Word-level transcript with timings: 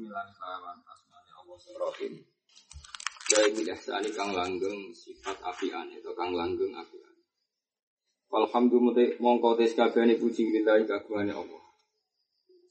Inilah 0.00 0.32
kelawan 0.32 0.80
asmane 0.80 1.28
Allah 1.28 1.60
Rahim. 1.60 2.24
Dari 3.28 3.52
bijaksani 3.52 4.08
kang 4.16 4.32
langgeng 4.32 4.96
sifat 4.96 5.36
apian 5.44 5.92
atau 5.92 6.16
kang 6.16 6.32
langgeng 6.32 6.72
apian. 6.72 7.12
Alhamdulillah 8.32 9.20
mongko 9.20 9.60
tes 9.60 9.76
kabehane 9.76 10.16
puji 10.16 10.56
lillahi 10.56 10.88
kagungane 10.88 11.36
Allah. 11.36 11.60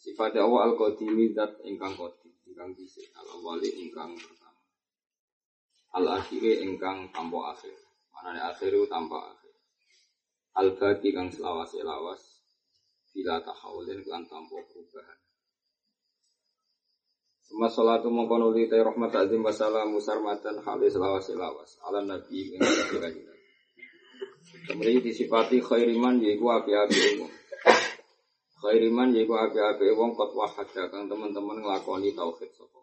Sifat 0.02 0.42
Allah 0.42 0.74
al 0.74 0.74
qadimi 0.74 1.30
zat 1.30 1.62
ingkang 1.62 1.94
qadim, 1.94 2.34
ingkang 2.50 2.74
dhisik, 2.74 3.14
al 3.14 3.30
awali 3.30 3.78
ingkang 3.78 4.18
pertama. 4.18 4.66
Al 6.02 6.06
akhire 6.18 6.66
ingkang 6.66 7.14
tanpa 7.14 7.54
akhir. 7.54 7.78
Manane 8.10 8.42
akhiru 8.42 8.90
tanpa 8.90 9.38
akhir. 9.38 9.54
Al 10.58 10.74
baqi 10.74 11.14
kang 11.14 11.30
selawase 11.30 11.86
lawas 11.86 12.42
bila 13.14 13.38
tahawulin 13.46 14.02
kan 14.02 14.26
tanpa 14.26 14.66
perubahan. 14.66 15.29
Suma 17.50 17.66
salatu 17.66 18.14
mongkono 18.14 18.54
li 18.54 18.70
tay 18.70 18.86
rahmat 18.86 19.10
azim 19.26 19.42
wa 19.42 19.50
salam 19.50 19.90
musarmatan 19.90 20.62
halis 20.62 20.94
lawas 21.02 21.34
lawas 21.34 21.82
ala 21.82 22.06
nabi 22.06 22.54
ing 22.54 22.62
kanjeng 22.62 23.26
Kemudian 24.70 25.02
disifati 25.02 25.58
khairiman 25.58 26.22
yaiku 26.22 26.46
api-api 26.46 27.18
wong. 27.18 27.34
Khairiman 28.62 29.18
yaiku 29.18 29.34
api-api 29.34 29.98
wong 29.98 30.14
kot 30.14 30.30
wahada 30.38 30.94
kang 30.94 31.10
teman-teman 31.10 31.58
nglakoni 31.58 32.14
tauhid 32.14 32.54
sapa. 32.54 32.82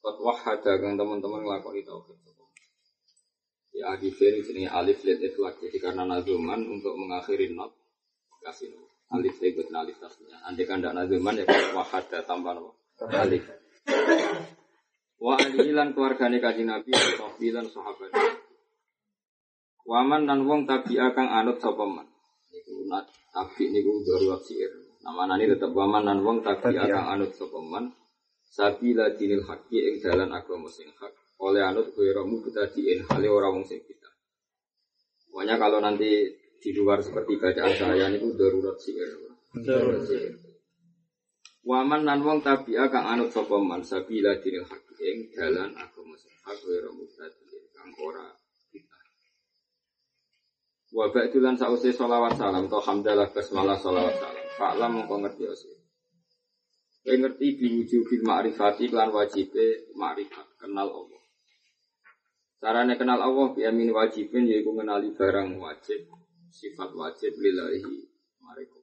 Kot 0.00 0.16
wahada 0.24 0.72
kang 0.80 0.96
teman-teman 0.96 1.44
nglakoni 1.44 1.84
tauhid 1.84 2.16
sapa. 2.16 2.44
Ya 3.76 3.92
adifin 3.92 4.40
jenenge 4.40 4.72
alif 4.72 5.04
lit 5.04 5.20
itlaq 5.20 5.60
jadi 5.60 5.78
karena 5.84 6.08
nazuman 6.08 6.64
untuk 6.64 6.96
mengakhiri 6.96 7.52
not 7.52 7.76
kasih 8.40 8.72
alif 9.12 9.36
ikut 9.36 9.68
alif 9.68 10.00
tasnya. 10.00 10.40
Andai 10.48 10.64
kan 10.64 10.80
nazuman 10.80 11.36
ya 11.36 11.44
wahada 11.76 12.24
tambah 12.24 12.56
nopo 12.56 12.81
alif. 13.00 13.44
Wa 15.22 15.38
alilan 15.38 15.94
keluargane 15.94 16.42
kanjeng 16.42 16.66
Nabi 16.66 16.90
lan 17.54 17.66
sahabat. 17.70 18.10
Waman 19.82 20.26
dan 20.30 20.46
wong 20.46 20.66
tabi 20.66 20.98
akan 20.98 21.26
anut 21.30 21.58
sapa 21.58 21.82
man. 21.86 22.06
Niku 22.50 22.86
nat 22.86 23.06
tabi 23.34 23.70
niku 23.70 24.02
darurat 24.06 24.42
sir. 24.42 24.70
Namanane 25.02 25.50
tetep 25.50 25.74
waman 25.74 26.06
dan 26.06 26.22
wong 26.22 26.42
tabi 26.42 26.74
akan 26.78 27.18
anut 27.18 27.34
sapa 27.34 27.58
man. 27.62 27.90
Sabila 28.52 29.14
dinil 29.16 29.42
haqqi 29.48 29.78
ing 29.80 29.96
dalan 30.02 30.30
agama 30.34 30.66
sing 30.70 30.90
hak. 30.98 31.14
Oleh 31.42 31.62
anut 31.62 31.90
kuiramu 31.94 32.42
kita 32.46 32.70
diin 32.70 33.02
hale 33.10 33.26
ora 33.30 33.50
wong 33.50 33.66
sing 33.66 33.82
kita. 33.82 34.10
Pokoknya 35.30 35.58
kalau 35.58 35.78
nanti 35.82 36.30
di 36.62 36.70
luar 36.74 37.02
seperti 37.02 37.38
bacaan 37.38 37.74
saya 37.74 38.06
itu 38.10 38.30
darurat 38.38 38.78
sir. 38.78 39.06
Darurat 39.54 40.02
sir. 40.06 40.41
Waman 41.62 42.02
nan 42.02 42.26
wong 42.26 42.42
tabi'a 42.42 42.90
kang 42.90 43.06
anut 43.06 43.30
sapa 43.30 43.54
man 43.62 43.86
sabila 43.86 44.34
dinil 44.42 44.66
haq 44.66 44.86
ing 44.98 45.30
dalan 45.30 45.70
agama 45.78 46.18
sing 46.18 46.34
hak 46.42 46.58
wa 46.58 46.90
mubtadi 46.90 47.46
kang 47.70 47.90
ora 48.02 48.26
kita. 48.74 48.98
Wa 50.90 51.06
ba'dulan 51.14 51.54
sause 51.54 51.94
salam 51.94 52.66
to 52.66 52.78
hamdalah 52.82 53.30
basmalah 53.30 53.78
selawat 53.78 54.14
salam. 54.18 54.46
Fa'lam 54.58 54.90
mongko 54.90 55.14
ngerti 55.22 55.44
ose. 55.46 55.70
Kowe 57.06 57.14
ngerti 57.14 57.46
biwujubil 57.54 58.22
ma'rifati 58.26 58.90
lan 58.90 59.14
wajibe 59.14 59.94
ma'rifat 59.94 60.58
kenal 60.58 60.90
Allah. 60.90 61.22
Carane 62.58 62.94
kenal 62.98 63.22
Allah 63.22 63.54
bi 63.54 63.62
amin 63.62 63.90
wajibin 63.94 64.50
yaiku 64.50 64.74
mengenali 64.74 65.14
barang 65.14 65.58
wajib, 65.62 66.10
sifat 66.50 66.90
wajib 66.94 67.34
lillahi 67.38 67.82
maring 68.42 68.81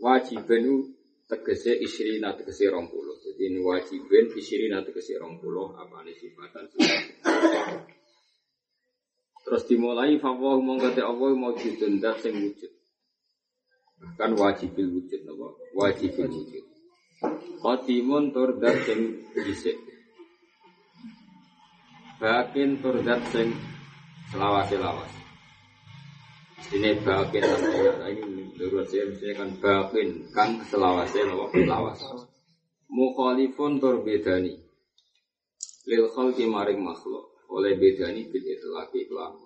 wajibin 0.00 0.62
itu 0.64 0.76
tegese 1.26 1.72
isrina 1.74 2.36
tegese 2.36 2.70
rong 2.70 2.86
puluh. 2.92 3.16
Jadi 3.22 3.42
ini 3.50 3.60
wajibin 3.60 4.30
isrina 4.36 4.84
tegese 4.84 5.18
rong 5.18 5.42
puluh 5.42 5.74
apa 5.74 6.04
ini 6.06 6.12
sifatan 6.14 6.64
Terus 9.46 9.62
dimulai 9.70 10.18
fawahu 10.18 10.58
mongkate 10.58 11.06
Allah 11.06 11.30
mau 11.38 11.54
dat 11.54 12.16
sing 12.18 12.34
wujud. 12.34 12.72
Bahkan 13.96 14.30
wajibil 14.34 14.90
wujud 14.90 15.20
napa? 15.22 15.48
Wajibil 15.70 16.26
wujud. 16.26 16.64
Qadimun 17.62 18.34
tur 18.34 18.58
dat 18.58 18.74
sing 18.82 19.22
dhisik. 19.32 19.78
Bakin 22.18 22.82
tur 22.82 22.98
dat 23.06 23.22
sing 23.30 23.54
selawas-selawas. 24.34 25.14
Ini 26.66 26.98
bakin 27.06 27.42
namanya 27.46 28.10
ini 28.10 28.45
Menurut 28.56 28.88
saya 28.88 29.04
misalnya 29.12 29.34
kan 29.36 29.50
bakin 29.60 30.08
kan 30.32 30.50
selawasnya 30.64 31.28
nopo 31.28 31.60
lawas. 31.60 32.00
Mukhalifun 32.88 33.76
tur 33.76 34.00
bedani. 34.00 34.56
Lil 35.84 36.08
khalqi 36.08 36.48
maring 36.48 36.80
makhluk 36.80 37.36
oleh 37.52 37.76
bedani 37.76 38.24
bil 38.32 38.40
itlaqi 38.48 39.04
kelam. 39.12 39.44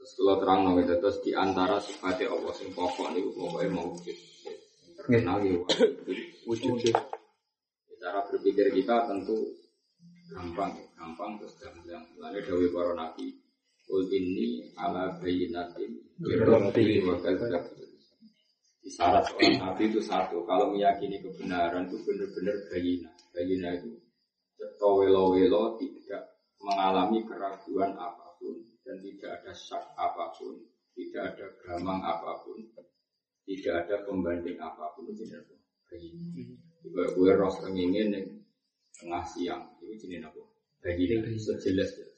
Terus 0.00 0.10
kalau 0.16 0.36
terang 0.40 0.60
nabi 0.64 0.88
terus 0.88 1.20
di 1.20 1.36
antara 1.36 1.76
sifatnya 1.84 2.32
Allah 2.32 2.52
sing 2.56 2.72
pokok 2.72 3.12
niku 3.12 3.28
pokoknya 3.36 3.68
mau 3.68 3.92
wujud. 3.92 4.16
Terkenal 4.96 5.44
ya 5.44 5.60
wujud. 6.48 6.96
Cara 7.98 8.24
berpikir 8.24 8.72
kita 8.72 9.04
tentu 9.04 9.36
gampang, 10.32 10.80
gampang 10.96 11.36
terus 11.36 11.60
gampang. 11.60 12.08
Lalu 12.16 12.40
dawi 12.40 12.66
para 12.72 13.12
nabi, 13.88 13.94
Ul 13.96 14.04
ini 14.12 14.46
ala 14.76 15.16
bayinatin 15.16 15.92
Birrobi 16.20 17.00
wa 17.08 17.16
Di 18.78 18.88
syarat 18.92 19.24
seorang 19.32 19.56
nabi 19.60 19.82
itu 19.88 20.00
satu, 20.00 20.44
kalau 20.44 20.72
meyakini 20.72 21.20
kebenaran 21.24 21.88
itu 21.88 21.96
benar-benar 22.04 22.56
bayina. 22.68 23.10
Bayina 23.32 23.68
itu 23.74 23.96
welo-welo 24.80 25.76
tidak 25.80 26.24
mengalami 26.60 27.20
keraguan 27.24 27.92
apa 27.96 28.36
pun 28.40 28.56
dan 28.84 28.96
tidak 29.04 29.40
ada 29.40 29.52
syak 29.52 29.84
apa 29.96 30.32
pun, 30.36 30.56
tidak 30.96 31.36
ada 31.36 31.46
gamang 31.64 32.00
apa 32.00 32.44
pun, 32.44 32.58
tidak 33.44 33.74
ada 33.84 33.96
pembanding 34.08 34.56
apa 34.60 34.94
pun 34.96 35.04
itu 35.12 35.24
jenis? 35.24 35.48
Bayina. 35.88 36.44
Juga 36.78 37.10
gue 37.12 37.30
ros 37.34 37.56
kengingin 37.60 38.14
yang 38.14 38.26
tengah 38.94 39.24
siang 39.28 39.62
itu 39.84 40.06
jenis 40.06 40.24
apa? 40.24 40.42
Bayina 40.80 41.28
sejelas. 41.36 42.17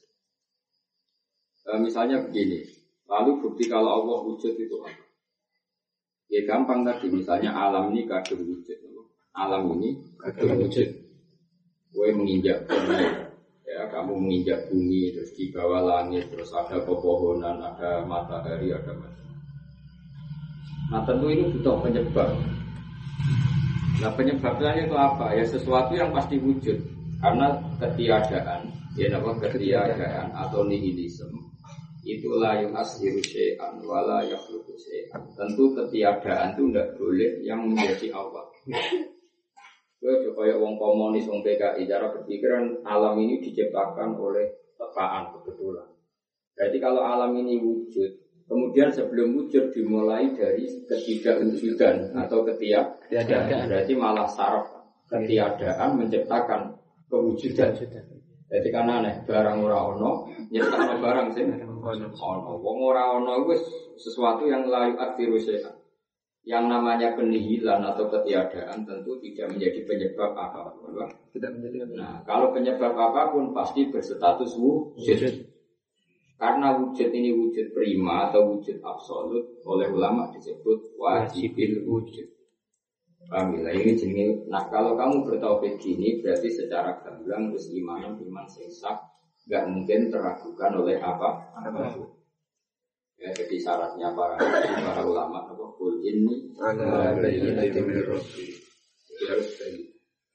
Uh, 1.71 1.79
misalnya 1.79 2.19
begini, 2.19 2.67
Lalu 3.11 3.43
bukti 3.43 3.67
kalau 3.67 3.99
Allah 4.01 4.23
wujud 4.23 4.55
itu 4.55 4.75
apa? 4.79 5.03
Ya 6.31 6.47
gampang 6.47 6.87
tadi, 6.87 7.11
misalnya 7.11 7.51
alam 7.51 7.91
ini 7.91 8.07
kadung 8.07 8.47
wujud. 8.47 8.79
Alam 9.35 9.75
ini 9.75 9.99
kadung 10.15 10.63
wujud. 10.63 10.87
Gue 11.91 12.07
menginjak 12.15 12.71
bumi, 12.71 13.03
ya 13.67 13.83
kamu 13.91 14.15
menginjak 14.15 14.71
bumi, 14.71 15.11
terus 15.11 15.35
di 15.35 15.51
bawah 15.51 15.83
langit, 15.83 16.31
terus 16.31 16.55
ada 16.55 16.79
pepohonan, 16.87 17.59
ada 17.59 18.07
matahari, 18.07 18.71
ada 18.71 18.95
macam. 18.95 19.27
Nah 20.87 21.03
tentu 21.03 21.27
ini 21.27 21.51
butuh 21.51 21.83
penyebab. 21.83 22.31
Nah 23.99 24.11
penyebabnya 24.15 24.87
itu 24.87 24.95
apa? 24.95 25.35
Ya 25.35 25.43
sesuatu 25.43 25.91
yang 25.99 26.15
pasti 26.15 26.39
wujud. 26.39 26.79
Karena 27.19 27.59
ketiadaan, 27.75 28.71
ya 28.95 29.11
nama 29.11 29.35
ketiadaan 29.35 30.31
atau 30.31 30.63
nihilisme 30.63 31.50
itu 32.01 32.33
layu 32.33 32.73
ashiru 32.73 33.21
syai'an 33.21 33.77
wala 33.85 34.25
yakhluqu 34.25 34.73
syai'an. 34.73 35.21
Tentu 35.37 35.69
ketiadaan 35.77 36.57
itu 36.57 36.63
tidak 36.73 36.87
boleh 36.97 37.31
yang 37.45 37.69
menjadi 37.69 38.09
awal. 38.17 38.49
Gue 40.01 40.13
coba 40.25 40.49
ya 40.49 40.57
wong 40.57 40.81
komunis, 40.81 41.29
wong 41.29 41.45
PKI, 41.45 41.85
cara 41.85 42.09
berpikiran 42.09 42.81
alam 42.81 43.21
ini 43.21 43.37
diciptakan 43.37 44.17
oleh 44.17 44.49
tekaan 44.73 45.29
kebetulan. 45.37 45.85
Jadi 46.57 46.77
kalau 46.81 47.05
alam 47.05 47.37
ini 47.37 47.61
wujud, 47.61 48.09
kemudian 48.49 48.89
sebelum 48.89 49.37
wujud 49.37 49.69
dimulai 49.69 50.33
dari 50.33 50.65
ketidakwujudan 50.89 52.17
atau 52.17 52.41
ketiadaan. 52.49 53.69
Berarti 53.69 53.93
malah 53.93 54.25
saraf 54.25 54.73
ketiadaan 55.05 56.01
menciptakan 56.01 56.81
kewujudan. 57.05 57.77
Jadi 58.51 58.67
kan 58.67 58.83
aneh, 58.83 59.23
barang 59.23 59.63
ora 59.63 59.95
ono, 59.95 60.27
nyiptakno 60.51 60.99
barang 60.99 61.27
sih 61.31 61.47
ono. 61.47 62.51
Wong 62.59 62.77
ora 62.83 63.15
ono 63.15 63.47
wis 63.47 63.63
sesuatu 63.95 64.43
yang 64.43 64.67
layu 64.67 64.99
syai'an. 65.39 65.81
yang 66.41 66.65
namanya 66.65 67.13
penihilan 67.13 67.85
atau 67.85 68.09
ketiadaan 68.09 68.81
tentu 68.81 69.13
tidak 69.21 69.53
menjadi 69.53 69.79
penyebab 69.85 70.33
apa 70.33 70.73
pun. 70.73 70.97
Bang. 70.97 71.13
Tidak 71.37 71.51
menjadi 71.53 71.93
Nah, 71.93 72.25
kalau 72.25 72.49
penyebab 72.49 72.97
apa 72.97 73.29
pun 73.29 73.53
pasti 73.53 73.93
berstatus 73.93 74.57
wujud. 74.57 75.21
Karena 76.41 76.73
wujud 76.81 77.09
ini 77.13 77.29
wujud 77.37 77.69
prima 77.77 78.33
atau 78.33 78.57
wujud 78.57 78.81
absolut 78.81 79.61
oleh 79.61 79.85
ulama 79.93 80.33
disebut 80.33 80.97
wajibil 80.97 81.85
wujud. 81.85 82.25
Paham 83.29 83.59
ya? 83.61 83.71
Ini 83.75 83.93
jenis. 83.93 84.49
Nah 84.49 84.65
kalau 84.71 84.97
kamu 84.97 85.27
bertauhid 85.27 85.77
gini 85.77 86.23
berarti 86.23 86.49
secara 86.49 86.97
gamblang 87.05 87.53
terus 87.53 87.69
iman 87.75 88.17
iman 88.17 88.45
sesak 88.49 88.97
nggak 89.45 89.65
mungkin 89.69 90.09
teragukan 90.09 90.71
oleh 90.77 90.97
apa? 90.97 91.29
Ya, 93.21 93.29
jadi 93.37 93.55
syaratnya 93.61 94.17
para 94.17 94.33
para 94.81 95.01
ulama 95.05 95.45
apa? 95.45 95.65
Kul 95.77 96.01
ini. 96.01 96.49
Jadi 96.57 97.77
harus. 97.93 98.25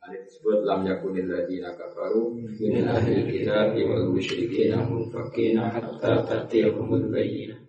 Ada 0.07 0.23
disebut 0.23 0.63
lam 0.63 0.87
yakunil 0.87 1.27
ladina 1.27 1.75
kafaru 1.75 2.39
min 2.39 2.87
ahli 2.87 3.27
kitab 3.27 3.75
wal 3.75 4.07
musyrikin 4.15 4.79
munfakina 4.87 5.67
hatta 5.67 6.23
tatiyahumul 6.23 7.11
bayyinah. 7.11 7.66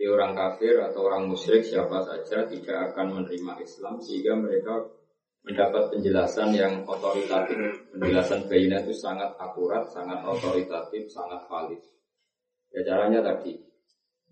Jadi 0.00 0.16
orang 0.16 0.32
kafir 0.32 0.80
atau 0.80 1.12
orang 1.12 1.28
musyrik 1.28 1.60
siapa 1.60 2.00
saja 2.00 2.48
tidak 2.48 2.88
akan 2.88 3.20
menerima 3.20 3.52
Islam 3.60 4.00
sehingga 4.00 4.32
mereka 4.32 4.80
mendapat 5.44 5.92
penjelasan 5.92 6.56
yang 6.56 6.88
otoritatif. 6.88 7.84
Penjelasan 7.92 8.48
bayina 8.48 8.80
itu 8.80 8.96
sangat 8.96 9.36
akurat, 9.36 9.84
sangat 9.92 10.24
otoritatif, 10.24 11.04
sangat 11.12 11.44
valid. 11.52 11.84
Ya 12.72 12.80
caranya 12.80 13.20
tadi, 13.20 13.60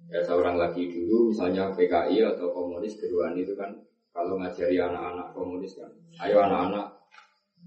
ya 0.08 0.24
seorang 0.24 0.56
lagi 0.56 0.88
dulu 0.88 1.36
misalnya 1.36 1.68
PKI 1.76 2.16
atau 2.32 2.48
komunis 2.48 2.96
keduaan 2.96 3.36
itu 3.36 3.52
kan 3.52 3.68
kalau 4.16 4.40
ngajari 4.40 4.80
anak-anak 4.80 5.36
komunis 5.36 5.76
kan, 5.76 5.92
ayo 6.24 6.48
anak-anak 6.48 6.96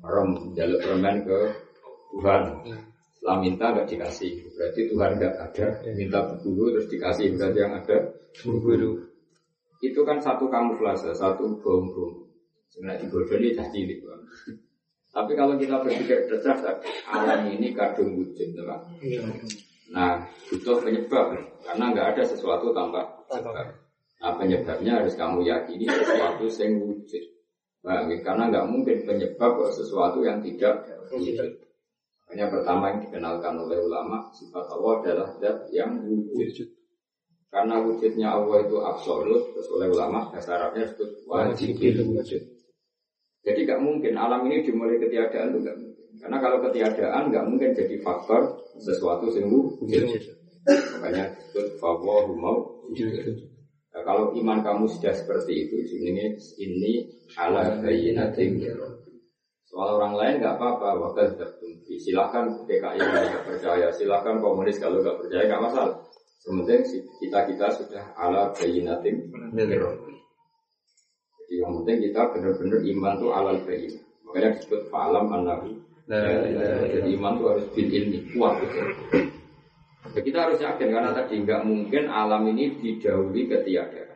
rem 0.01 0.57
jaluk 0.57 0.81
permen 0.81 1.21
ke 1.21 1.39
Tuhan. 2.18 2.65
Setelah 3.21 3.38
minta 3.38 3.69
nggak 3.69 3.85
dikasih, 3.85 4.33
berarti 4.57 4.81
Tuhan 4.89 5.12
nggak 5.21 5.35
ada. 5.38 5.65
Minta 5.94 6.25
berburu 6.25 6.73
terus 6.73 6.89
dikasih, 6.89 7.38
berarti 7.38 7.59
yang 7.62 7.77
ada 7.77 7.97
berburu. 8.41 8.97
Itu 9.77 10.01
kan 10.01 10.18
satu 10.18 10.50
kamuflase, 10.50 11.13
satu 11.13 11.62
bom-bom. 11.62 12.25
Sebenarnya 12.73 13.06
dibodohi 13.06 13.53
dah 13.53 13.69
cilik 13.69 14.01
Bang. 14.01 14.25
Tapi 15.13 15.31
kalau 15.38 15.53
kita 15.53 15.85
berpikir 15.85 16.33
cerdas, 16.33 16.65
alam 17.06 17.45
ini 17.45 17.77
kadung 17.77 18.18
wujud, 18.18 18.57
Pak. 18.57 18.79
Nah, 19.94 20.25
butuh 20.50 20.81
penyebab 20.81 21.38
karena 21.62 21.85
nggak 21.94 22.07
ada 22.18 22.23
sesuatu 22.25 22.73
tanpa 22.73 23.06
sebab. 23.29 23.53
Nah, 24.18 24.33
penyebabnya 24.33 24.97
harus 24.97 25.13
kamu 25.13 25.45
yakini 25.45 25.85
sesuatu 25.85 26.50
yang 26.57 26.73
wujud. 26.89 27.23
Nah, 27.85 28.01
karena 28.25 28.50
nggak 28.50 28.65
mungkin 28.65 28.97
penyebab 29.06 29.62
sesuatu 29.69 30.25
yang 30.25 30.41
tidak 30.41 30.89
wujud. 31.13 31.60
Makanya 32.31 32.48
pertama 32.48 32.95
yang 32.95 33.04
dikenalkan 33.04 33.60
oleh 33.60 33.75
ulama 33.83 34.31
sifat 34.31 34.63
Allah 34.72 34.94
adalah 35.04 35.28
zat 35.36 35.68
yang 35.75 36.00
wujud. 36.31 36.63
Karena 37.51 37.83
wujudnya 37.83 38.31
Allah 38.31 38.63
itu 38.63 38.80
absolut, 38.80 39.51
terus 39.51 39.68
oleh 39.68 39.92
ulama 39.92 40.31
dasar 40.31 40.63
Arabnya 40.63 40.88
disebut 40.88 41.28
wajib 41.28 41.75
wujud. 41.75 42.44
Jadi 43.44 43.60
nggak 43.68 43.83
mungkin 43.83 44.16
alam 44.16 44.48
ini 44.48 44.63
dimulai 44.63 44.95
ketiadaan 44.95 45.51
itu 45.51 45.60
nggak 45.60 45.75
mungkin. 45.75 46.07
Karena 46.24 46.38
kalau 46.39 46.57
ketiadaan 46.72 47.24
nggak 47.36 47.45
mungkin 47.51 47.69
jadi 47.75 47.95
faktor 48.00 48.63
sesuatu 48.80 49.28
yang 49.36 49.51
wujud. 49.51 50.07
Makanya 51.04 51.36
disebut 51.36 51.83
fawahu 51.83 52.31
mau. 52.31 52.63
Nah, 53.92 54.01
kalau 54.07 54.31
iman 54.39 54.63
kamu 54.63 54.88
sudah 54.88 55.12
seperti 55.12 55.68
itu, 55.68 55.75
ini 56.00 56.39
ini 56.63 57.12
ala 57.36 57.75
bayinatin 57.83 58.56
Soal 59.71 59.95
orang 59.95 60.19
lain 60.19 60.44
nggak 60.44 60.59
apa-apa, 60.59 61.00
waktu 61.00 61.39
tertentu. 61.39 61.95
Silahkan 61.95 62.68
PKI 62.68 63.00
kalau 63.00 63.23
nggak 63.23 63.45
percaya, 63.47 63.88
silahkan 63.95 64.35
komunis 64.44 64.75
kalau 64.83 65.00
nggak 65.00 65.15
percaya 65.15 65.47
nggak 65.47 65.63
masalah. 65.63 65.95
Sementing 66.44 66.83
kita 67.23 67.39
kita 67.47 67.65
sudah 67.79 68.03
ala 68.18 68.51
bayinatin 68.51 69.29
Jadi 71.39 71.53
yang 71.56 71.71
penting 71.79 71.97
kita 72.09 72.21
benar-benar 72.35 72.79
iman 72.83 73.13
tuh 73.15 73.31
alal 73.31 73.57
bayin. 73.63 73.94
Makanya 74.27 74.59
disebut 74.59 74.91
falam 74.91 75.31
anahu. 75.31 75.71
Jadi 76.91 77.07
iman 77.15 77.39
tuh 77.39 77.47
harus 77.56 77.65
bil 77.71 77.88
ilmi 77.88 78.19
kuat. 78.35 78.59
Gitu. 78.59 78.81
Kita 80.19 80.38
harus 80.50 80.59
yakin 80.59 80.89
karena 80.91 81.15
tadi 81.15 81.39
nggak 81.47 81.62
mungkin 81.63 82.12
alam 82.12 82.44
ini 82.51 82.75
didahului 82.75 83.47
ketiadaan. 83.47 84.10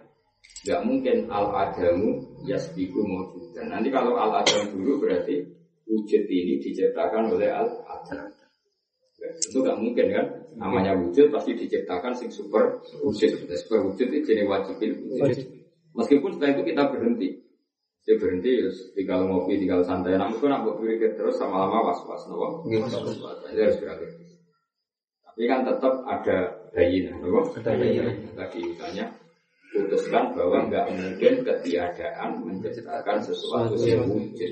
Nggak 0.66 0.82
mungkin 0.82 1.18
al 1.30 1.54
adamu 1.54 2.26
yasbiku 2.42 3.06
mawjudan. 3.06 3.70
Nanti 3.70 3.94
kalau 3.94 4.18
al 4.18 4.42
adam 4.42 4.74
dulu 4.74 5.06
berarti 5.06 5.46
wujud 5.86 6.24
ini 6.26 6.58
diciptakan 6.58 7.30
oleh 7.30 7.54
al 7.54 7.70
adam. 7.86 8.34
Ya, 9.22 9.30
tentu 9.42 9.62
nggak 9.62 9.78
mungkin 9.78 10.06
kan? 10.10 10.26
Namanya 10.58 10.98
wujud 10.98 11.30
pasti 11.30 11.54
diciptakan 11.54 12.18
sing 12.18 12.34
super 12.34 12.82
wujud. 13.00 13.46
Super 13.46 13.80
wujud 13.86 14.08
itu 14.10 14.26
jenis 14.26 14.50
wajibin 14.50 15.06
wujud. 15.06 15.38
Meskipun 15.96 16.36
setelah 16.36 16.52
itu 16.58 16.64
kita 16.74 16.84
berhenti. 16.92 17.30
Dia 18.06 18.22
berhenti, 18.22 18.62
ya, 18.62 18.70
tinggal 18.94 19.26
ngopi, 19.26 19.58
tinggal 19.58 19.82
santai. 19.82 20.14
Namun 20.14 20.38
itu 20.38 20.46
nak 20.46 20.62
berpikir 20.62 21.18
terus 21.18 21.42
sama 21.42 21.66
lama 21.66 21.90
was-was, 21.90 22.30
nopo. 22.30 22.62
Jadi 22.70 23.60
harus 23.66 23.82
berakhir. 23.82 24.10
Tapi 25.26 25.42
kan 25.50 25.66
tetap 25.66 26.06
ada 26.06 26.38
bayinah, 26.70 27.18
nopo. 27.18 27.50
Tadi 27.66 27.98
misalnya 28.62 29.10
putuskan 29.86 30.34
bahwa 30.34 30.66
nggak 30.66 30.86
mungkin 30.98 31.34
ketiadaan 31.46 32.42
menciptakan 32.42 33.22
sesuatu 33.22 33.78
yang 33.86 34.10
wujud. 34.10 34.52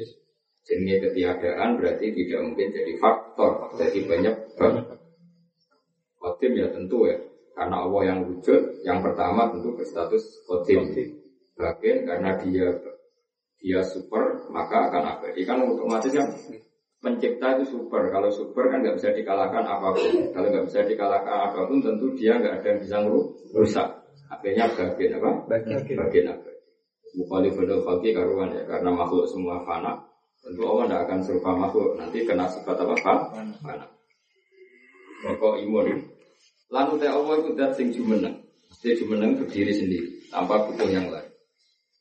Jenis 0.64 0.98
ketiadaan 1.04 1.76
berarti 1.76 2.16
tidak 2.16 2.40
mungkin 2.40 2.72
jadi 2.72 2.94
faktor, 3.02 3.74
jadi 3.76 4.00
banyak 4.08 4.36
bab. 4.56 4.96
Kodim 6.22 6.56
ya 6.56 6.72
tentu 6.72 7.04
ya, 7.04 7.20
karena 7.52 7.84
Allah 7.84 8.02
yang 8.08 8.20
wujud, 8.24 8.80
yang 8.88 9.04
pertama 9.04 9.52
tentu 9.52 9.76
berstatus 9.76 10.24
kodim. 10.48 10.88
Bagian 11.60 12.08
karena 12.08 12.40
dia 12.40 12.80
dia 13.64 13.80
super 13.80 14.44
maka 14.52 14.92
akan 14.92 15.04
abadi 15.16 15.48
kan 15.48 15.64
otomatis 15.64 16.12
kan 16.12 16.28
pencipta 17.00 17.56
itu 17.56 17.80
super 17.80 18.12
kalau 18.12 18.28
super 18.28 18.68
kan 18.68 18.84
nggak 18.84 19.00
bisa 19.00 19.16
dikalahkan 19.16 19.64
apa 19.64 19.96
pun 19.96 20.36
kalau 20.36 20.48
nggak 20.52 20.68
bisa 20.68 20.84
dikalahkan 20.84 21.38
apa 21.52 21.60
pun 21.72 21.80
tentu 21.80 22.12
dia 22.20 22.44
nggak 22.44 22.60
ada 22.60 22.68
yang 22.76 22.80
bisa 22.84 22.98
merusak 23.56 24.03
akhirnya 24.40 24.66
bagian 24.74 25.12
apa? 25.22 25.30
Bagian. 25.50 25.80
bagian 25.98 26.26
apa? 26.34 26.50
Mukhalif 27.14 27.54
bedol 27.54 27.86
falki 27.86 28.10
karuan 28.10 28.54
ya 28.58 28.66
karena 28.66 28.90
makhluk 28.90 29.30
semua 29.30 29.62
fana. 29.62 30.02
Tentu 30.44 30.66
Allah 30.68 30.86
tidak 30.90 31.02
akan 31.08 31.20
serupa 31.24 31.52
makhluk. 31.56 31.96
Nanti 31.96 32.26
kena 32.26 32.50
sifat 32.50 32.76
apa? 32.84 32.96
Fana. 33.62 33.86
Rokok 35.24 35.56
imun. 35.64 36.10
Lalu 36.74 36.94
teh 37.00 37.10
Allah 37.10 37.34
itu 37.40 37.50
dat 37.54 37.72
sing 37.78 37.94
jumeneng. 37.94 38.44
Mesti 38.68 38.98
jumeneng 39.00 39.38
berdiri 39.38 39.72
sendiri 39.72 40.10
tanpa 40.34 40.68
butuh 40.68 40.90
yang 40.90 41.08
lain. 41.08 41.30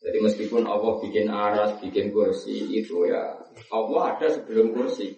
Jadi 0.03 0.19
meskipun 0.19 0.67
Allah 0.67 0.99
bikin 0.99 1.31
aras, 1.31 1.79
bikin 1.79 2.11
kursi 2.11 2.75
itu 2.75 3.07
ya 3.07 3.39
Allah 3.71 4.17
ada 4.17 4.27
sebelum 4.35 4.75
kursi. 4.75 5.15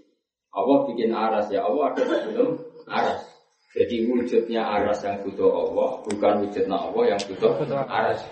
Allah 0.53 0.85
bikin 0.93 1.15
aras 1.17 1.49
ya 1.49 1.65
Allah 1.65 1.97
ada 1.97 2.03
sebelum 2.05 2.61
aras. 2.85 3.24
Jadi 3.75 4.07
wujudnya 4.07 4.63
aras 4.63 5.03
yang 5.03 5.19
butuh 5.27 5.51
Allah 5.51 5.99
bukan 6.07 6.47
wujudnya 6.47 6.79
Allah 6.79 7.03
yang 7.11 7.21
butuh 7.27 7.51
aras. 7.91 8.23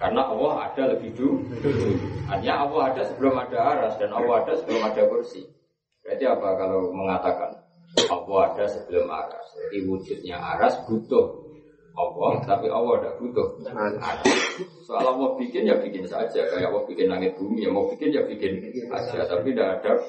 Karena 0.00 0.26
Allah 0.26 0.52
ada 0.66 0.82
lebih 0.96 1.14
dulu. 1.14 1.46
Hanya 2.26 2.66
Allah 2.66 2.90
ada 2.90 3.02
sebelum 3.06 3.38
ada 3.38 3.58
aras 3.60 3.94
dan 4.02 4.10
Allah 4.10 4.42
ada 4.42 4.52
sebelum 4.58 4.82
ada 4.82 5.02
kursi. 5.06 5.46
Berarti 6.02 6.24
apa 6.26 6.48
kalau 6.58 6.90
mengatakan 6.90 7.50
Allah 8.10 8.38
ada 8.50 8.64
sebelum 8.66 9.06
aras? 9.06 9.46
Jadi 9.54 9.78
wujudnya 9.86 10.40
aras 10.40 10.74
butuh 10.90 11.38
Allah, 11.94 12.40
tapi 12.48 12.66
Allah 12.72 12.96
tidak 12.98 13.14
butuh 13.20 13.46
aras. 13.70 14.26
Soal 14.88 15.04
Allah 15.04 15.36
bikin 15.36 15.68
ya 15.68 15.76
bikin 15.78 16.08
saja, 16.08 16.48
kayak 16.48 16.72
Allah 16.72 16.82
bikin 16.88 17.06
langit 17.12 17.36
bumi 17.36 17.66
ya 17.66 17.70
mau 17.70 17.86
bikin 17.92 18.10
ya 18.10 18.24
bikin 18.24 18.72
aja, 18.88 19.22
tapi 19.28 19.52
tidak 19.52 19.84
ada 19.84 20.02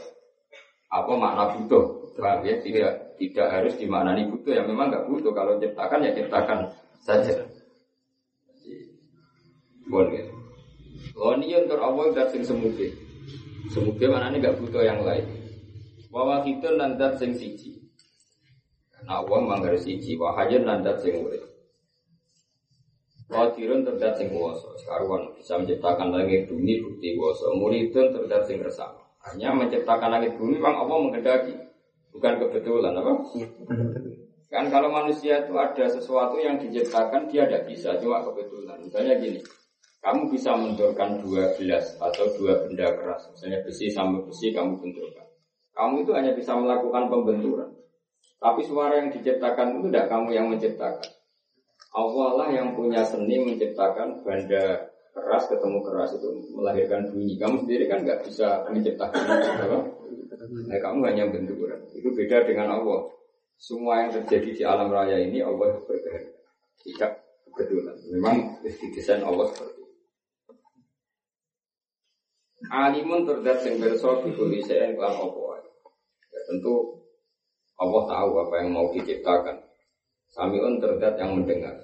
apa 0.89 1.11
makna 1.13 1.53
butuh. 1.59 2.15
Paham 2.15 2.45
ya? 2.47 2.55
Tidak 2.63 3.10
tidak 3.21 3.47
harus 3.53 3.77
dimaknani 3.77 4.25
butuh 4.33 4.57
ya 4.57 4.65
memang 4.65 4.89
nggak 4.89 5.05
butuh 5.05 5.29
kalau 5.37 5.61
ciptakan 5.61 6.01
ya 6.01 6.11
ciptakan 6.17 6.73
saja. 7.05 7.45
Boleh. 9.85 10.25
Ini 11.11 11.67
untuk 11.67 11.77
Allah 11.77 12.05
dat 12.17 12.33
sing 12.33 12.41
semuge. 12.41 12.97
Semuge 13.69 14.09
mana 14.09 14.33
ini 14.33 14.41
nggak 14.41 14.57
butuh 14.57 14.81
yang 14.81 15.05
lain. 15.05 15.27
Wawa 16.09 16.41
kita 16.41 16.73
nandat 16.73 17.21
sing 17.21 17.37
siji. 17.37 17.77
Nah 19.05 19.21
Allah 19.21 19.39
manggar 19.45 19.77
siji. 19.77 20.17
Wahajen 20.17 20.65
nandat 20.65 21.05
sing 21.05 21.21
urip. 21.21 21.45
Qadirun 23.31 23.87
terdat 23.87 24.17
sing 24.17 24.33
kuwasa. 24.33 24.75
Sekaruan 24.81 25.31
bisa 25.37 25.55
menciptakan 25.61 26.11
langit 26.11 26.49
bumi 26.49 26.81
bukti 26.83 27.15
kuwasa. 27.15 27.47
Muridun 27.53 28.11
terdat 28.11 28.43
sing 28.49 28.59
resah. 28.59 28.91
Hanya 29.29 29.53
menciptakan 29.53 30.09
langit 30.09 30.35
bumi 30.41 30.57
memang 30.57 30.87
Allah 30.87 30.97
menghendaki. 30.99 31.70
Bukan 32.11 32.33
kebetulan 32.43 32.93
apa? 32.95 33.13
Kan 34.51 34.67
kalau 34.67 34.91
manusia 34.91 35.47
itu 35.47 35.55
ada 35.55 35.85
sesuatu 35.87 36.35
yang 36.35 36.59
diciptakan 36.59 37.31
dia 37.31 37.47
tidak 37.47 37.71
bisa 37.71 37.95
cuma 38.03 38.19
kebetulan. 38.19 38.83
Misalnya 38.83 39.15
gini, 39.15 39.39
Kamu 40.01 40.33
bisa 40.33 40.57
mendorkan 40.57 41.21
dua 41.21 41.53
gelas 41.61 41.93
atau 42.01 42.25
dua 42.33 42.57
benda 42.65 42.89
keras, 42.89 43.21
misalnya 43.37 43.61
besi 43.61 43.85
sama 43.85 44.17
besi 44.25 44.49
kamu 44.49 44.81
benturkan. 44.81 45.29
Kamu 45.77 46.01
itu 46.01 46.11
hanya 46.17 46.33
bisa 46.33 46.57
melakukan 46.57 47.05
pembenturan. 47.05 47.69
Tapi 48.41 48.65
suara 48.65 48.97
yang 48.97 49.13
diciptakan 49.13 49.77
itu 49.77 49.93
tidak 49.93 50.09
kamu 50.09 50.33
yang 50.33 50.49
menciptakan. 50.49 51.05
Allah 51.93 52.29
lah 52.33 52.49
yang 52.49 52.73
punya 52.73 53.05
seni 53.05 53.45
menciptakan 53.45 54.25
benda 54.25 54.89
keras 55.13 55.45
ketemu 55.45 55.85
keras 55.85 56.17
itu 56.17 56.29
melahirkan 56.57 57.13
bunyi. 57.13 57.37
Kamu 57.37 57.61
sendiri 57.61 57.85
kan 57.85 58.01
nggak 58.01 58.25
bisa 58.25 58.65
menciptakan 58.73 59.21
apa? 59.37 59.79
Nah, 60.49 60.79
kamu 60.81 60.99
hanya 61.05 61.29
benturan. 61.29 61.85
Itu 61.93 62.09
beda 62.17 62.49
dengan 62.49 62.81
Allah. 62.81 63.13
Semua 63.61 64.01
yang 64.01 64.09
terjadi 64.09 64.49
di 64.57 64.63
alam 64.65 64.89
raya 64.89 65.21
ini 65.21 65.37
Allah 65.37 65.77
berkehendak. 65.85 66.41
Tidak 66.81 67.11
kebetulan. 67.45 67.93
Memang 68.17 68.35
didesain 68.65 69.21
Allah 69.21 69.45
seperti 69.53 69.77
itu. 69.77 69.85
Alimun 72.71 73.29
terdat 73.29 73.61
sing 73.61 73.77
berso 73.77 74.21
bikuli 74.25 74.61
sein 74.65 74.97
kelan 74.97 75.17
opo 75.17 75.57
Ya 76.31 76.39
tentu 76.49 77.03
Allah 77.77 78.03
tahu 78.09 78.29
apa 78.47 78.55
yang 78.65 78.69
mau 78.73 78.89
diciptakan. 78.89 79.61
Samiun 80.33 80.81
terdat 80.81 81.21
yang 81.21 81.37
mendengar. 81.37 81.75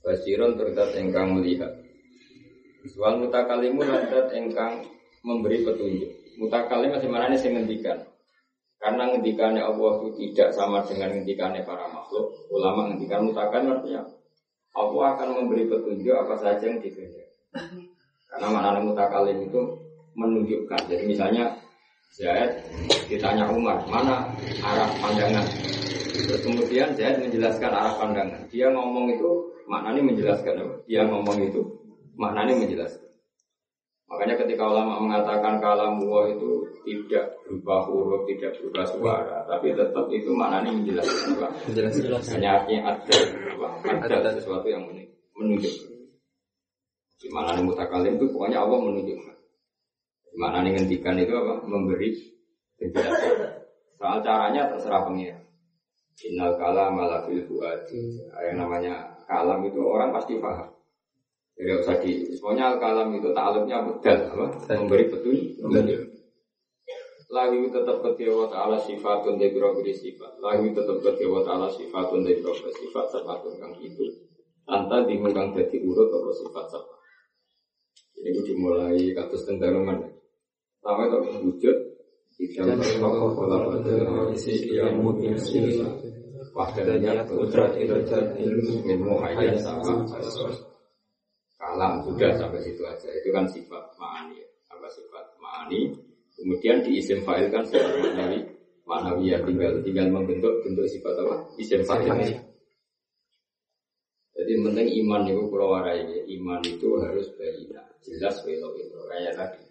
Basirun 0.00 0.56
terdat 0.56 0.96
engkang 0.96 1.36
melihat. 1.36 1.72
Wal 2.96 3.20
mutakalimun 3.20 3.88
terdat 3.88 4.32
engkang 4.32 4.88
memberi 5.20 5.68
petunjuk. 5.68 6.11
Mutakalim 6.40 6.96
masih 6.96 7.10
mana 7.10 7.28
nih 7.28 7.40
ngendikan. 7.40 7.98
Karena 8.82 9.14
ngendikannya 9.14 9.62
Allah 9.62 9.92
itu 10.02 10.08
tidak 10.18 10.50
sama 10.58 10.82
dengan 10.82 11.14
ngendikannya 11.14 11.62
para 11.62 11.86
makhluk. 11.86 12.34
Ulama 12.50 12.90
ngendikan 12.90 13.22
mutakalim 13.22 13.78
artinya 13.78 14.02
Allah 14.72 15.04
akan 15.14 15.28
memberi 15.38 15.68
petunjuk 15.68 16.16
apa 16.16 16.34
saja 16.40 16.64
yang 16.64 16.80
dikehendaki. 16.80 17.92
Karena 18.32 18.48
mana 18.48 18.80
mutakalim 18.80 19.44
itu 19.44 19.60
menunjukkan. 20.16 20.88
Jadi 20.88 21.04
misalnya 21.04 21.52
Zaid 22.12 22.64
ditanya 23.08 23.48
Umar, 23.48 23.84
mana 23.88 24.28
arah 24.60 24.90
pandangan? 25.00 25.44
Terus 26.12 26.40
kemudian 26.44 26.92
Zaid 26.96 27.20
menjelaskan 27.20 27.72
arah 27.72 27.94
pandangan. 28.00 28.40
Dia 28.48 28.72
ngomong 28.72 29.12
itu 29.12 29.30
maknanya 29.68 30.02
menjelaskan. 30.04 30.54
Dia 30.88 31.04
ngomong 31.08 31.38
itu 31.44 31.60
maknanya 32.16 32.56
menjelaskan. 32.56 33.11
Makanya 34.12 34.44
ketika 34.44 34.68
ulama 34.68 35.00
mengatakan 35.00 35.56
kalam 35.56 35.96
Allah 36.04 36.36
itu 36.36 36.68
tidak 36.84 37.32
berubah 37.48 37.80
huruf, 37.88 38.28
tidak 38.28 38.60
berubah 38.60 38.84
suara, 38.84 39.38
tapi 39.48 39.72
tetap 39.72 40.04
itu 40.12 40.28
maknanya 40.36 40.68
menjelaskan. 40.68 41.48
Menjelaskan. 41.72 42.36
Hanya 42.36 42.60
artinya 42.60 42.80
ada, 42.92 44.14
ada 44.20 44.30
sesuatu 44.36 44.68
yang 44.68 44.84
menunjukkan. 45.32 45.96
Di 47.24 47.28
mana 47.32 47.56
nih 47.56 47.64
mutakalim 47.64 48.20
itu 48.20 48.26
pokoknya 48.36 48.60
Allah 48.60 48.78
menunjukkan. 48.84 49.36
Di 50.28 50.36
mana 50.36 50.60
nih 50.60 50.72
ngendikan 50.76 51.16
itu 51.16 51.32
apa? 51.32 51.54
Memberi 51.64 52.10
penjelasan. 52.76 53.64
Soal 53.96 54.20
caranya 54.20 54.68
terserah 54.68 55.08
pengira. 55.08 55.40
Innal 56.20 56.60
kalam 56.60 57.00
ala 57.00 57.24
fil. 57.24 57.48
Yang 57.48 58.56
namanya 58.60 59.16
kalam 59.24 59.64
itu 59.64 59.80
orang 59.80 60.12
pasti 60.12 60.36
paham. 60.36 60.68
Jadi 61.52 61.70
usah 61.78 61.96
di, 62.00 62.12
semuanya 62.32 62.74
al 62.74 62.76
kalam 62.80 63.12
itu 63.12 63.28
ta'aluknya 63.36 63.84
bedal 63.84 64.18
apa? 64.34 64.46
Memberi 64.72 65.04
petunjuk. 65.12 66.00
Lagi 67.32 67.64
tetap 67.72 67.96
ketiwa 68.04 68.44
ta'ala 68.52 68.76
sifatun 68.76 69.40
dari 69.40 69.56
beri 69.56 69.94
sifat. 69.96 70.36
Lagi 70.40 70.68
tetap 70.72 71.00
ketiwa 71.00 71.40
ta'ala 71.40 71.68
sifatun 71.72 72.24
dari 72.24 72.40
sifat 72.44 73.04
sifatun 73.08 73.52
kang 73.56 73.72
itu. 73.80 74.04
Anta 74.68 75.04
dimungkang 75.08 75.56
jadi 75.56 75.80
urut 75.80 76.12
atau 76.12 76.32
sifat 76.32 76.64
sifat. 76.76 76.98
Ini 78.22 78.40
dimulai 78.44 79.16
katus 79.16 79.48
tentaraman. 79.48 79.98
Pertama 80.78 81.08
itu 81.08 81.18
wujud 81.40 81.76
tidak 82.36 82.80
berlaku 82.80 83.28
pola 83.38 83.56
pada 83.70 83.94
isi 84.34 84.72
yang 84.72 84.98
mungkin 84.98 85.36
sila. 85.38 85.88
Wahdanya 86.52 87.24
kudrat 87.24 87.78
ilmu 87.80 88.84
ilmu 88.84 89.14
hayat 89.24 89.56
sama 89.62 90.04
kalam 91.72 92.04
sudah 92.04 92.30
sampai 92.36 92.60
situ 92.60 92.84
aja. 92.84 93.08
Itu 93.08 93.32
kan 93.32 93.48
sifat 93.48 93.96
ma'ani. 93.96 94.44
Apa 94.68 94.86
sifat 94.92 95.24
ma'ani? 95.40 95.96
Kemudian 96.36 96.84
diisim 96.84 97.24
fa'il 97.24 97.48
kan 97.48 97.64
sifat 97.64 97.96
ma'nawi. 98.04 98.44
Ma'nawi 98.84 99.32
ya 99.32 99.40
tinggal 99.40 99.80
tinggal 99.80 100.12
membentuk 100.12 100.60
bentuk 100.60 100.84
sifat 100.84 101.16
apa? 101.16 101.34
Isim 101.56 101.80
fa'il. 101.88 102.36
Jadi 104.32 104.52
penting 104.58 104.88
iman 105.04 105.22
itu 105.28 105.44
pulau 105.46 105.76
warai 105.76 106.02
Iman 106.24 106.64
itu 106.64 106.98
harus 106.98 107.30
bayina 107.36 107.84
Jelas 108.00 108.42
welo 108.42 108.74
itu 108.74 108.96
Kayak 109.06 109.38
tadi 109.38 109.62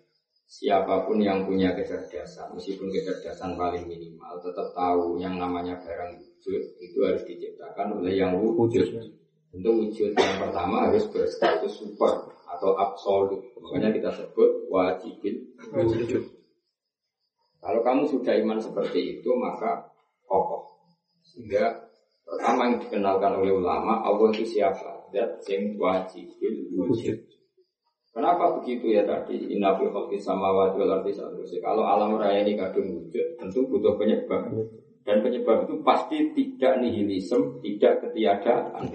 Siapa 0.47 1.09
pun 1.09 1.17
yang 1.17 1.43
punya 1.43 1.73
kecerdasan 1.73 2.53
Meskipun 2.55 2.87
kecerdasan 2.93 3.57
paling 3.57 3.89
minimal 3.89 4.37
Tetap 4.39 4.71
tahu 4.71 5.17
yang 5.17 5.35
namanya 5.41 5.75
barang 5.81 6.23
wujud 6.23 6.61
Itu 6.77 7.03
harus 7.03 7.25
diciptakan 7.25 7.99
oleh 7.99 8.13
yang 8.15 8.37
wujud 8.37 8.85
Tentu 9.51 9.69
wujud 9.83 10.11
yang 10.15 10.35
pertama 10.39 10.87
harus 10.87 11.03
berstatus 11.11 11.75
super 11.75 12.31
Atau 12.47 12.71
absolut 12.79 13.43
Makanya 13.59 13.91
kita 13.91 14.09
sebut 14.15 14.71
wajibin 14.71 15.43
wujud 15.75 16.23
Kalau 17.59 17.79
kamu 17.83 18.07
sudah 18.07 18.33
iman 18.39 18.59
seperti 18.63 19.19
itu 19.19 19.29
Maka 19.35 19.91
kokoh 20.23 20.79
Sehingga 21.21 21.91
Pertama 22.31 22.71
yang 22.71 22.79
dikenalkan 22.79 23.43
oleh 23.43 23.51
ulama, 23.51 23.99
Allah 24.07 24.31
itu 24.31 24.47
siapa? 24.47 25.11
Dat 25.11 25.43
sing 25.43 25.75
wajib 25.75 26.31
wujud. 26.71 27.17
Kenapa 28.15 28.55
begitu 28.59 28.91
ya 28.91 29.03
tadi? 29.03 29.51
Inna 29.51 29.75
fi 29.75 29.83
khalqi 29.91 30.15
samawati 30.15 30.79
wal 30.79 30.95
ardi 30.99 31.11
Kalau 31.59 31.83
alam 31.83 32.15
raya 32.15 32.43
ini 32.47 32.55
kadung 32.55 32.87
wujud, 32.87 33.35
tentu 33.35 33.67
butuh 33.67 33.99
penyebab. 33.99 34.47
Dan 35.03 35.19
penyebab 35.19 35.67
itu 35.67 35.75
pasti 35.83 36.31
tidak 36.31 36.79
nihilisme, 36.79 37.59
tidak 37.59 37.99
ketiadaan. 38.07 38.87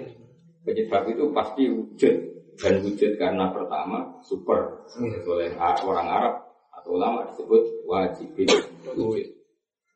Penyebab 0.67 1.07
itu 1.07 1.31
pasti 1.31 1.71
wujud 1.71 2.15
dan 2.59 2.75
wujud 2.83 3.11
karena 3.15 3.55
pertama 3.55 4.19
super. 4.27 4.83
Oleh 4.99 5.55
orang 5.63 6.09
Arab 6.11 6.35
atau 6.75 6.99
ulama 6.99 7.23
disebut 7.31 7.87
wajib 7.87 8.35
wujud. 8.35 9.37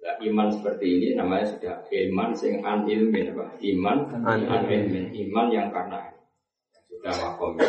Nah, 0.01 0.17
iman 0.25 0.49
seperti 0.49 0.87
ini 0.97 1.09
namanya 1.13 1.51
sudah 1.53 1.75
iman 1.91 2.31
sing 2.33 2.65
an 2.65 2.89
ilmin 2.89 3.37
apa? 3.37 3.53
Iman 3.61 3.99
an, 4.25 4.41
ilmin, 4.65 5.13
iman 5.13 5.47
yang 5.53 5.69
karena 5.69 6.09
sudah 6.89 7.13
makom. 7.21 7.61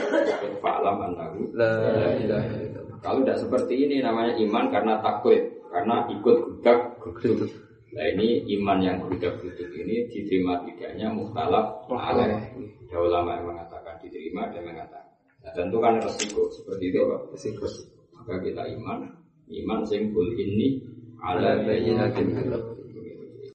Fa'lam 0.63 1.11
ilaha 1.11 2.55
Kalau 3.01 3.19
tidak 3.25 3.37
seperti 3.41 3.73
ini 3.89 3.95
namanya 3.99 4.37
iman 4.37 4.69
karena 4.69 5.01
takut, 5.01 5.41
karena 5.73 6.05
ikut 6.07 6.37
gudak 6.45 6.79
guduk. 7.01 7.49
Nah 7.91 8.05
ini 8.07 8.47
iman 8.59 8.79
yang 8.79 8.97
guduk 9.03 9.43
ini 9.75 10.07
diterima 10.07 10.63
tidaknya 10.63 11.11
muhtalaf 11.11 11.91
alaih. 11.91 12.39
Ada 12.87 12.97
ulama 12.99 13.39
yang 13.39 13.45
mengatakan 13.55 13.99
diterima 13.99 14.47
dan 14.51 14.63
mengatakan. 14.67 15.11
Nah 15.43 15.51
tentu 15.51 15.77
kan 15.83 15.99
resiko 15.99 16.47
seperti 16.51 16.91
itu 16.91 16.99
Pak. 17.03 17.21
Resiko. 17.35 17.67
Maka 18.15 18.35
kita 18.43 18.63
iman, 18.79 18.99
iman 19.49 19.79
sing 19.83 20.11
ini 20.15 20.79
ala 21.19 21.59
bayyinatin 21.67 22.31